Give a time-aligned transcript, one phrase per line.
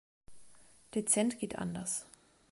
[0.95, 2.07] Dezent geht anders.